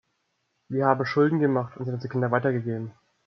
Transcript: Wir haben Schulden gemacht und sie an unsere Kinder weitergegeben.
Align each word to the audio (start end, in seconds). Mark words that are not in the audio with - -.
Wir 0.67 0.87
haben 0.87 1.05
Schulden 1.05 1.37
gemacht 1.39 1.77
und 1.77 1.85
sie 1.85 1.91
an 1.91 1.93
unsere 1.97 2.11
Kinder 2.11 2.31
weitergegeben. 2.31 2.91